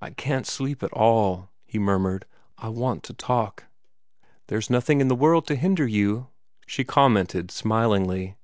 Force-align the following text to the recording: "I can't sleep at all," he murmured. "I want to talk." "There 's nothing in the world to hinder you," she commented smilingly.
"I 0.00 0.10
can't 0.10 0.46
sleep 0.46 0.84
at 0.84 0.92
all," 0.92 1.50
he 1.66 1.80
murmured. 1.80 2.26
"I 2.56 2.68
want 2.68 3.02
to 3.02 3.12
talk." 3.12 3.64
"There 4.46 4.60
's 4.60 4.70
nothing 4.70 5.00
in 5.00 5.08
the 5.08 5.16
world 5.16 5.48
to 5.48 5.56
hinder 5.56 5.88
you," 5.88 6.28
she 6.64 6.84
commented 6.84 7.50
smilingly. 7.50 8.36